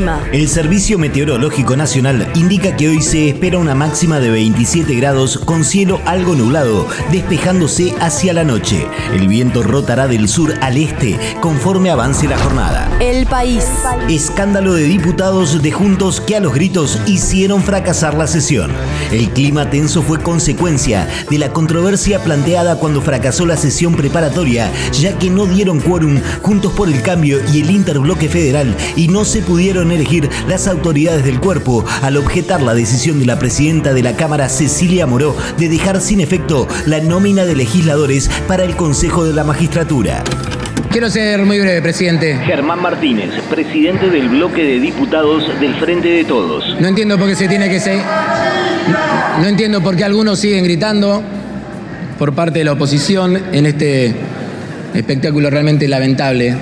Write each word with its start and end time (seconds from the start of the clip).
El 0.00 0.06
clima. 0.06 0.30
El 0.32 0.48
Servicio 0.48 0.98
Meteorológico 0.98 1.76
Nacional 1.76 2.30
indica 2.34 2.74
que 2.74 2.88
hoy 2.88 3.02
se 3.02 3.28
espera 3.28 3.58
una 3.58 3.74
máxima 3.74 4.18
de 4.18 4.30
27 4.30 4.94
grados 4.94 5.36
con 5.36 5.62
cielo 5.62 6.00
algo 6.06 6.34
nublado, 6.34 6.86
despejándose 7.12 7.94
hacia 8.00 8.32
la 8.32 8.44
noche. 8.44 8.86
El 9.12 9.28
viento 9.28 9.62
rotará 9.62 10.08
del 10.08 10.28
sur 10.28 10.54
al 10.62 10.78
este 10.78 11.18
conforme 11.40 11.90
avance 11.90 12.26
la 12.26 12.38
jornada. 12.38 12.90
El 13.00 13.26
país. 13.26 13.66
Escándalo 14.08 14.72
de 14.72 14.84
diputados 14.84 15.60
de 15.62 15.70
Juntos 15.70 16.20
que 16.20 16.36
a 16.36 16.40
los 16.40 16.54
gritos 16.54 16.98
hicieron 17.06 17.62
fracasar 17.62 18.14
la 18.14 18.26
sesión. 18.26 18.70
El 19.12 19.28
clima 19.30 19.68
tenso 19.68 20.02
fue 20.02 20.22
consecuencia 20.22 21.08
de 21.28 21.38
la 21.38 21.52
controversia 21.52 22.22
planteada 22.22 22.76
cuando 22.76 23.02
fracasó 23.02 23.44
la 23.44 23.56
sesión 23.56 23.94
preparatoria, 23.96 24.70
ya 24.92 25.18
que 25.18 25.28
no 25.28 25.46
dieron 25.46 25.80
quórum 25.80 26.20
Juntos 26.42 26.72
por 26.72 26.88
el 26.88 27.02
Cambio 27.02 27.40
y 27.52 27.60
el 27.60 27.70
Interbloque 27.70 28.28
Federal 28.28 28.74
y 28.96 29.08
no 29.08 29.24
se 29.24 29.42
pudieron 29.42 29.89
elegir 29.92 30.28
las 30.48 30.66
autoridades 30.68 31.24
del 31.24 31.40
cuerpo 31.40 31.84
al 32.02 32.16
objetar 32.16 32.62
la 32.62 32.74
decisión 32.74 33.18
de 33.18 33.26
la 33.26 33.38
presidenta 33.38 33.92
de 33.92 34.02
la 34.02 34.16
Cámara, 34.16 34.48
Cecilia 34.48 35.06
Moró, 35.06 35.36
de 35.58 35.68
dejar 35.68 36.00
sin 36.00 36.20
efecto 36.20 36.68
la 36.86 37.00
nómina 37.00 37.44
de 37.44 37.56
legisladores 37.56 38.30
para 38.46 38.64
el 38.64 38.76
Consejo 38.76 39.24
de 39.24 39.34
la 39.34 39.44
Magistratura. 39.44 40.22
Quiero 40.90 41.08
ser 41.08 41.44
muy 41.44 41.60
breve, 41.60 41.80
presidente. 41.82 42.36
Germán 42.44 42.82
Martínez, 42.82 43.30
presidente 43.48 44.10
del 44.10 44.28
bloque 44.28 44.64
de 44.64 44.80
diputados 44.80 45.44
del 45.60 45.74
Frente 45.76 46.08
de 46.08 46.24
Todos. 46.24 46.64
No 46.80 46.88
entiendo 46.88 47.16
por 47.16 47.28
qué 47.28 47.36
se 47.36 47.46
tiene 47.46 47.68
que 47.68 47.78
ser. 47.78 48.02
No 49.40 49.46
entiendo 49.46 49.80
por 49.80 49.94
qué 49.94 50.04
algunos 50.04 50.40
siguen 50.40 50.64
gritando 50.64 51.22
por 52.18 52.34
parte 52.34 52.58
de 52.58 52.64
la 52.64 52.72
oposición 52.72 53.40
en 53.52 53.66
este 53.66 54.14
espectáculo 54.92 55.48
realmente 55.48 55.86
lamentable 55.86 56.56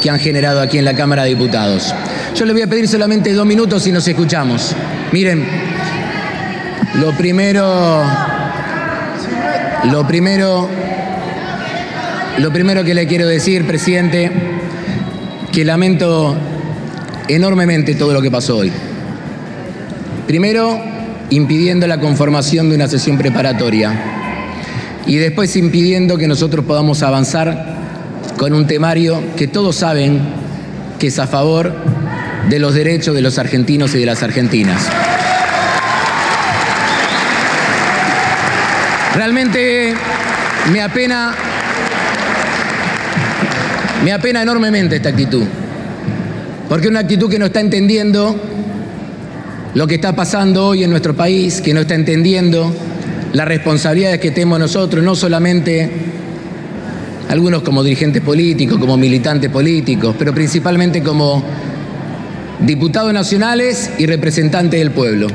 que 0.00 0.10
han 0.10 0.18
generado 0.18 0.60
aquí 0.60 0.78
en 0.78 0.84
la 0.84 0.94
Cámara 0.94 1.24
de 1.24 1.30
Diputados. 1.30 1.94
Yo 2.34 2.44
les 2.44 2.54
voy 2.54 2.62
a 2.62 2.66
pedir 2.66 2.88
solamente 2.88 3.32
dos 3.32 3.46
minutos 3.46 3.86
y 3.86 3.92
nos 3.92 4.06
escuchamos. 4.06 4.74
Miren, 5.12 5.44
lo 7.00 7.12
primero, 7.16 8.04
lo 9.90 10.06
primero, 10.06 10.68
lo 12.38 12.52
primero 12.52 12.84
que 12.84 12.94
le 12.94 13.06
quiero 13.06 13.26
decir, 13.26 13.66
presidente, 13.66 14.30
que 15.52 15.64
lamento 15.64 16.36
enormemente 17.28 17.94
todo 17.94 18.12
lo 18.12 18.22
que 18.22 18.30
pasó 18.30 18.58
hoy. 18.58 18.72
Primero, 20.26 20.80
impidiendo 21.30 21.86
la 21.86 22.00
conformación 22.00 22.68
de 22.68 22.76
una 22.76 22.88
sesión 22.88 23.18
preparatoria 23.18 23.92
y 25.06 25.16
después 25.16 25.56
impidiendo 25.56 26.18
que 26.18 26.28
nosotros 26.28 26.64
podamos 26.64 27.02
avanzar 27.02 27.77
con 28.36 28.52
un 28.52 28.66
temario 28.66 29.22
que 29.36 29.48
todos 29.48 29.76
saben 29.76 30.20
que 30.98 31.08
es 31.08 31.18
a 31.18 31.26
favor 31.26 31.72
de 32.48 32.58
los 32.58 32.74
derechos 32.74 33.14
de 33.14 33.22
los 33.22 33.38
argentinos 33.38 33.94
y 33.94 33.98
de 33.98 34.06
las 34.06 34.22
argentinas. 34.22 34.88
Realmente 39.14 39.94
me 40.72 40.80
apena, 40.80 41.34
me 44.04 44.12
apena 44.12 44.42
enormemente 44.42 44.96
esta 44.96 45.08
actitud, 45.08 45.44
porque 46.68 46.86
es 46.86 46.90
una 46.90 47.00
actitud 47.00 47.28
que 47.28 47.38
no 47.38 47.46
está 47.46 47.60
entendiendo 47.60 48.40
lo 49.74 49.86
que 49.86 49.96
está 49.96 50.14
pasando 50.14 50.66
hoy 50.66 50.84
en 50.84 50.90
nuestro 50.90 51.14
país, 51.14 51.60
que 51.60 51.74
no 51.74 51.80
está 51.80 51.94
entendiendo 51.94 52.74
las 53.32 53.46
responsabilidades 53.46 54.20
que 54.20 54.30
tenemos 54.30 54.58
nosotros, 54.58 55.04
no 55.04 55.14
solamente 55.14 56.07
algunos 57.28 57.62
como 57.62 57.82
dirigentes 57.82 58.22
políticos, 58.22 58.78
como 58.78 58.96
militantes 58.96 59.50
políticos, 59.50 60.14
pero 60.18 60.34
principalmente 60.34 61.02
como 61.02 61.44
diputados 62.60 63.12
nacionales 63.12 63.90
y 63.98 64.06
representantes 64.06 64.80
del 64.80 64.90
pueblo. 64.90 65.28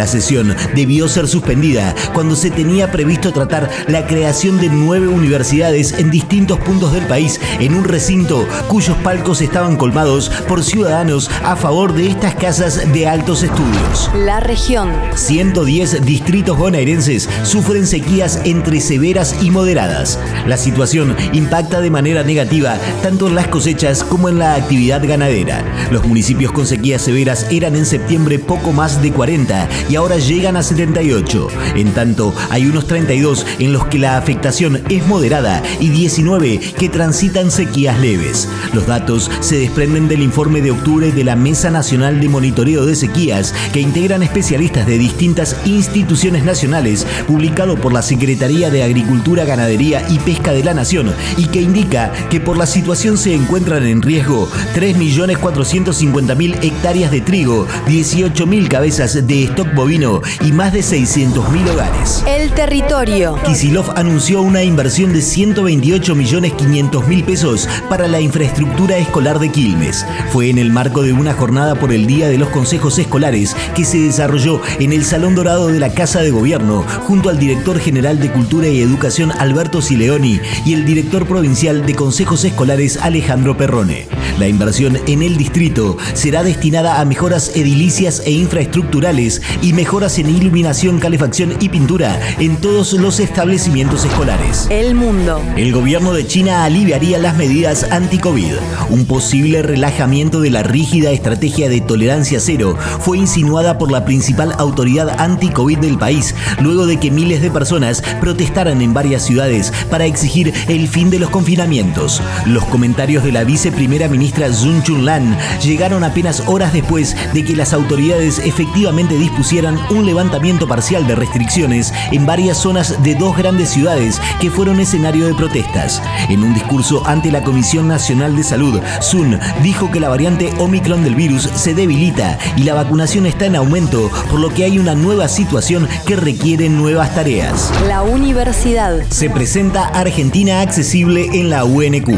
La 0.00 0.06
sesión 0.06 0.56
debió 0.74 1.08
ser 1.08 1.28
suspendida 1.28 1.94
cuando 2.14 2.34
se 2.34 2.50
tenía 2.50 2.90
previsto 2.90 3.32
tratar 3.32 3.68
la 3.86 4.06
creación 4.06 4.56
de 4.56 4.70
nueve 4.70 5.08
universidades 5.08 5.92
en 5.92 6.10
distintos 6.10 6.58
puntos 6.58 6.94
del 6.94 7.04
país 7.04 7.38
en 7.58 7.74
un 7.74 7.84
recinto 7.84 8.48
cuyos 8.66 8.96
palcos 9.04 9.42
estaban 9.42 9.76
colmados 9.76 10.30
por 10.48 10.64
ciudadanos 10.64 11.30
a 11.44 11.54
favor 11.54 11.92
de 11.92 12.08
estas 12.08 12.34
casas 12.34 12.90
de 12.94 13.06
altos 13.06 13.42
estudios. 13.42 14.10
La 14.14 14.40
región. 14.40 14.90
110 15.16 16.02
distritos 16.06 16.56
bonaerenses 16.56 17.28
sufren 17.42 17.86
sequías 17.86 18.40
entre 18.44 18.80
severas 18.80 19.42
y 19.42 19.50
moderadas. 19.50 20.18
La 20.46 20.56
situación 20.56 21.14
impacta 21.34 21.82
de 21.82 21.90
manera 21.90 22.24
negativa 22.24 22.78
tanto 23.02 23.28
en 23.28 23.34
las 23.34 23.48
cosechas 23.48 24.02
como 24.02 24.30
en 24.30 24.38
la 24.38 24.54
actividad 24.54 25.06
ganadera. 25.06 25.62
Los 25.90 26.06
municipios 26.06 26.52
con 26.52 26.66
sequías 26.66 27.02
severas 27.02 27.46
eran 27.50 27.76
en 27.76 27.84
septiembre 27.84 28.38
poco 28.38 28.72
más 28.72 29.02
de 29.02 29.12
40 29.12 29.68
y 29.90 29.96
ahora 29.96 30.18
llegan 30.18 30.56
a 30.56 30.62
78. 30.62 31.48
En 31.74 31.92
tanto, 31.92 32.32
hay 32.48 32.66
unos 32.66 32.86
32 32.86 33.44
en 33.58 33.72
los 33.72 33.86
que 33.86 33.98
la 33.98 34.16
afectación 34.16 34.80
es 34.88 35.04
moderada 35.08 35.62
y 35.80 35.88
19 35.88 36.60
que 36.78 36.88
transitan 36.88 37.50
sequías 37.50 37.98
leves. 37.98 38.48
Los 38.72 38.86
datos 38.86 39.28
se 39.40 39.58
desprenden 39.58 40.06
del 40.06 40.22
informe 40.22 40.60
de 40.62 40.70
octubre 40.70 41.10
de 41.10 41.24
la 41.24 41.34
Mesa 41.34 41.70
Nacional 41.70 42.20
de 42.20 42.28
Monitoreo 42.28 42.86
de 42.86 42.94
Sequías, 42.94 43.52
que 43.72 43.80
integran 43.80 44.22
especialistas 44.22 44.86
de 44.86 44.96
distintas 44.96 45.56
instituciones 45.64 46.44
nacionales, 46.44 47.04
publicado 47.26 47.76
por 47.76 47.92
la 47.92 48.02
Secretaría 48.02 48.70
de 48.70 48.84
Agricultura, 48.84 49.44
Ganadería 49.44 50.06
y 50.08 50.20
Pesca 50.20 50.52
de 50.52 50.62
la 50.62 50.74
Nación, 50.74 51.12
y 51.36 51.46
que 51.46 51.62
indica 51.62 52.12
que 52.30 52.38
por 52.38 52.56
la 52.56 52.66
situación 52.66 53.18
se 53.18 53.34
encuentran 53.34 53.84
en 53.84 54.02
riesgo 54.02 54.48
3.450.000 54.76 56.62
hectáreas 56.62 57.10
de 57.10 57.20
trigo, 57.22 57.66
18.000 57.88 58.68
cabezas 58.68 59.26
de 59.26 59.44
stock 59.44 59.79
bovino 59.80 60.20
y 60.42 60.52
más 60.52 60.74
de 60.74 60.80
600.000 60.80 61.70
hogares. 61.70 62.22
El 62.26 62.50
territorio. 62.52 63.38
Kisilov 63.46 63.90
anunció 63.96 64.42
una 64.42 64.62
inversión 64.62 65.14
de 65.14 65.22
128 65.22 66.14
millones 66.14 66.52
500 66.52 67.08
mil 67.08 67.24
pesos 67.24 67.66
para 67.88 68.06
la 68.06 68.20
infraestructura 68.20 68.98
escolar 68.98 69.38
de 69.38 69.50
Quilmes. 69.50 70.04
Fue 70.32 70.50
en 70.50 70.58
el 70.58 70.70
marco 70.70 71.02
de 71.02 71.14
una 71.14 71.32
jornada 71.32 71.76
por 71.76 71.92
el 71.92 72.06
Día 72.06 72.28
de 72.28 72.36
los 72.36 72.50
Consejos 72.50 72.98
Escolares 72.98 73.56
que 73.74 73.86
se 73.86 73.98
desarrolló 73.98 74.60
en 74.78 74.92
el 74.92 75.04
Salón 75.04 75.34
Dorado 75.34 75.68
de 75.68 75.80
la 75.80 75.94
Casa 75.94 76.20
de 76.20 76.30
Gobierno 76.30 76.84
junto 77.06 77.30
al 77.30 77.38
director 77.38 77.78
general 77.78 78.20
de 78.20 78.30
Cultura 78.30 78.68
y 78.68 78.82
Educación 78.82 79.32
Alberto 79.32 79.80
Sileoni 79.80 80.40
y 80.66 80.74
el 80.74 80.84
director 80.84 81.26
provincial 81.26 81.86
de 81.86 81.94
Consejos 81.94 82.44
Escolares 82.44 82.98
Alejandro 82.98 83.56
Perrone. 83.56 84.08
La 84.38 84.46
inversión 84.46 84.98
en 85.06 85.22
el 85.22 85.38
distrito 85.38 85.96
será 86.12 86.42
destinada 86.42 87.00
a 87.00 87.04
mejoras 87.04 87.52
edilicias 87.54 88.22
e 88.24 88.32
infraestructurales 88.32 89.42
y 89.62 89.72
mejoras 89.72 90.18
en 90.18 90.30
iluminación, 90.30 90.98
calefacción 90.98 91.54
y 91.60 91.68
pintura 91.68 92.18
en 92.38 92.56
todos 92.56 92.92
los 92.94 93.20
establecimientos 93.20 94.04
escolares. 94.04 94.66
El 94.70 94.94
mundo. 94.94 95.42
El 95.56 95.72
gobierno 95.72 96.12
de 96.12 96.26
China 96.26 96.64
aliviaría 96.64 97.18
las 97.18 97.36
medidas 97.36 97.84
anti-COVID. 97.90 98.54
Un 98.90 99.06
posible 99.06 99.62
relajamiento 99.62 100.40
de 100.40 100.50
la 100.50 100.62
rígida 100.62 101.10
estrategia 101.10 101.68
de 101.68 101.80
tolerancia 101.80 102.40
cero 102.40 102.76
fue 103.00 103.18
insinuada 103.18 103.76
por 103.76 103.90
la 103.90 104.04
principal 104.04 104.54
autoridad 104.58 105.20
anti-COVID 105.20 105.78
del 105.78 105.98
país, 105.98 106.34
luego 106.60 106.86
de 106.86 106.98
que 106.98 107.10
miles 107.10 107.42
de 107.42 107.50
personas 107.50 108.02
protestaran 108.20 108.80
en 108.80 108.94
varias 108.94 109.24
ciudades 109.24 109.72
para 109.90 110.06
exigir 110.06 110.54
el 110.68 110.88
fin 110.88 111.10
de 111.10 111.18
los 111.18 111.30
confinamientos. 111.30 112.22
Los 112.46 112.64
comentarios 112.66 113.24
de 113.24 113.32
la 113.32 113.44
viceprimera 113.44 114.08
ministra 114.08 114.52
Zun 114.52 114.82
Chunlan 114.82 115.36
llegaron 115.62 116.04
apenas 116.04 116.44
horas 116.46 116.72
después 116.72 117.14
de 117.34 117.44
que 117.44 117.56
las 117.56 117.72
autoridades 117.72 118.38
efectivamente 118.38 119.18
dispusieran 119.18 119.49
un 119.90 120.06
levantamiento 120.06 120.68
parcial 120.68 121.08
de 121.08 121.16
restricciones 121.16 121.92
en 122.12 122.24
varias 122.24 122.56
zonas 122.56 123.02
de 123.02 123.16
dos 123.16 123.36
grandes 123.36 123.70
ciudades 123.70 124.20
que 124.40 124.48
fueron 124.48 124.78
escenario 124.78 125.26
de 125.26 125.34
protestas. 125.34 126.00
En 126.28 126.44
un 126.44 126.54
discurso 126.54 127.02
ante 127.04 127.32
la 127.32 127.42
Comisión 127.42 127.88
Nacional 127.88 128.36
de 128.36 128.44
Salud, 128.44 128.80
Sun 129.00 129.40
dijo 129.60 129.90
que 129.90 129.98
la 129.98 130.08
variante 130.08 130.52
Omicron 130.58 131.02
del 131.02 131.16
virus 131.16 131.48
se 131.52 131.74
debilita 131.74 132.38
y 132.56 132.62
la 132.62 132.74
vacunación 132.74 133.26
está 133.26 133.46
en 133.46 133.56
aumento, 133.56 134.08
por 134.30 134.38
lo 134.38 134.50
que 134.50 134.62
hay 134.62 134.78
una 134.78 134.94
nueva 134.94 135.26
situación 135.26 135.88
que 136.06 136.14
requiere 136.14 136.68
nuevas 136.68 137.12
tareas. 137.16 137.72
La 137.88 138.02
universidad. 138.02 139.02
Se 139.10 139.30
presenta 139.30 139.86
Argentina 139.86 140.60
Accesible 140.60 141.28
en 141.32 141.50
la 141.50 141.64
UNQ. 141.64 142.08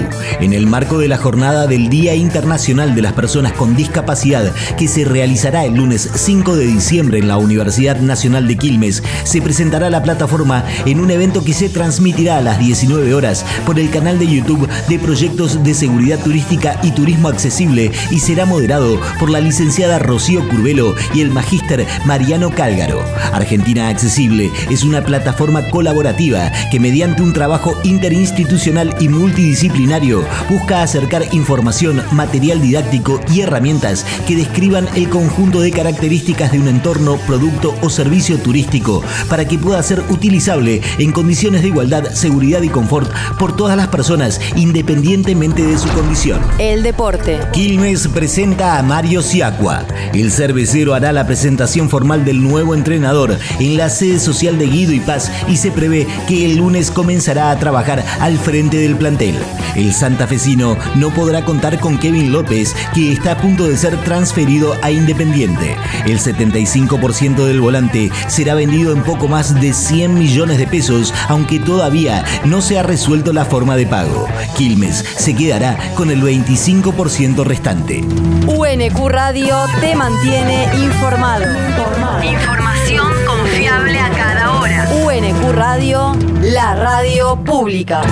En 0.40 0.52
el 0.52 0.66
marco 0.66 0.98
de 0.98 1.08
la 1.08 1.16
jornada 1.16 1.66
del 1.66 1.88
Día 1.88 2.14
Internacional 2.14 2.94
de 2.94 3.00
las 3.00 3.14
Personas 3.14 3.54
con 3.54 3.74
Discapacidad, 3.74 4.52
que 4.76 4.86
se 4.86 5.06
realizará 5.06 5.64
el 5.64 5.76
lunes 5.76 6.10
5 6.14 6.56
de 6.56 6.66
diciembre 6.66 7.21
en 7.22 7.28
la 7.28 7.38
Universidad 7.38 7.96
Nacional 8.00 8.46
de 8.46 8.56
Quilmes, 8.56 9.02
se 9.24 9.40
presentará 9.40 9.88
la 9.90 10.02
plataforma 10.02 10.64
en 10.84 11.00
un 11.00 11.10
evento 11.10 11.44
que 11.44 11.54
se 11.54 11.68
transmitirá 11.68 12.36
a 12.36 12.40
las 12.42 12.58
19 12.58 13.14
horas 13.14 13.46
por 13.64 13.78
el 13.78 13.90
canal 13.90 14.18
de 14.18 14.26
YouTube 14.26 14.68
de 14.88 14.98
Proyectos 14.98 15.62
de 15.64 15.74
Seguridad 15.74 16.18
Turística 16.18 16.78
y 16.82 16.90
Turismo 16.90 17.28
Accesible 17.28 17.90
y 18.10 18.18
será 18.18 18.44
moderado 18.44 19.00
por 19.18 19.30
la 19.30 19.40
licenciada 19.40 19.98
Rocío 19.98 20.46
Curvelo 20.48 20.94
y 21.14 21.20
el 21.20 21.30
magíster 21.30 21.86
Mariano 22.04 22.50
Cálgaro. 22.50 23.04
Argentina 23.32 23.88
Accesible 23.88 24.50
es 24.70 24.82
una 24.82 25.02
plataforma 25.04 25.68
colaborativa 25.70 26.50
que 26.70 26.80
mediante 26.80 27.22
un 27.22 27.32
trabajo 27.32 27.74
interinstitucional 27.84 28.94
y 29.00 29.08
multidisciplinario 29.08 30.24
busca 30.50 30.82
acercar 30.82 31.32
información, 31.32 32.02
material 32.12 32.60
didáctico 32.60 33.20
y 33.32 33.40
herramientas 33.40 34.04
que 34.26 34.36
describan 34.36 34.88
el 34.94 35.08
conjunto 35.08 35.60
de 35.60 35.70
características 35.70 36.52
de 36.52 36.58
un 36.58 36.68
entorno, 36.68 37.11
producto 37.18 37.74
o 37.82 37.90
servicio 37.90 38.38
turístico 38.38 39.02
para 39.28 39.46
que 39.46 39.58
pueda 39.58 39.82
ser 39.82 40.02
utilizable 40.08 40.80
en 40.98 41.12
condiciones 41.12 41.62
de 41.62 41.68
igualdad, 41.68 42.12
seguridad 42.12 42.62
y 42.62 42.68
confort 42.68 43.10
por 43.38 43.56
todas 43.56 43.76
las 43.76 43.88
personas 43.88 44.40
independientemente 44.56 45.64
de 45.64 45.78
su 45.78 45.88
condición. 45.88 46.40
El 46.58 46.82
deporte. 46.82 47.40
Quilmes 47.52 48.08
presenta 48.08 48.78
a 48.78 48.82
Mario 48.82 49.22
Siacua. 49.22 49.84
El 50.12 50.30
cervecero 50.30 50.94
hará 50.94 51.12
la 51.12 51.26
presentación 51.26 51.88
formal 51.88 52.24
del 52.24 52.42
nuevo 52.42 52.74
entrenador 52.74 53.38
en 53.58 53.76
la 53.76 53.88
sede 53.90 54.18
social 54.18 54.58
de 54.58 54.66
Guido 54.66 54.92
y 54.92 55.00
Paz 55.00 55.30
y 55.48 55.56
se 55.56 55.70
prevé 55.70 56.06
que 56.26 56.46
el 56.46 56.56
lunes 56.56 56.90
comenzará 56.90 57.50
a 57.50 57.58
trabajar 57.58 58.04
al 58.20 58.38
frente 58.38 58.78
del 58.78 58.96
plantel. 58.96 59.36
El 59.74 59.92
santafesino 59.92 60.76
no 60.96 61.10
podrá 61.10 61.44
contar 61.44 61.78
con 61.80 61.98
Kevin 61.98 62.32
López, 62.32 62.74
que 62.94 63.12
está 63.12 63.32
a 63.32 63.38
punto 63.38 63.64
de 63.64 63.76
ser 63.76 63.96
transferido 64.04 64.76
a 64.82 64.90
Independiente. 64.90 65.76
El 66.06 66.18
75% 66.18 67.00
del 67.02 67.60
volante 67.60 68.12
será 68.28 68.54
vendido 68.54 68.92
en 68.92 69.02
poco 69.02 69.26
más 69.26 69.60
de 69.60 69.72
100 69.72 70.14
millones 70.14 70.56
de 70.56 70.68
pesos, 70.68 71.12
aunque 71.28 71.58
todavía 71.58 72.24
no 72.44 72.62
se 72.62 72.78
ha 72.78 72.84
resuelto 72.84 73.32
la 73.32 73.44
forma 73.44 73.74
de 73.74 73.86
pago. 73.86 74.28
Quilmes 74.56 75.04
se 75.16 75.34
quedará 75.34 75.76
con 75.96 76.12
el 76.12 76.22
25% 76.22 77.42
restante. 77.42 78.04
UNQ 78.46 79.08
Radio 79.08 79.56
te 79.80 79.96
mantiene 79.96 80.68
informado. 80.76 81.44
Información 82.22 83.08
confiable 83.26 83.98
a 83.98 84.10
cada 84.10 84.60
hora. 84.60 84.88
UNQ 85.04 85.52
Radio, 85.52 86.16
la 86.40 86.76
radio 86.76 87.36
pública. 87.44 88.02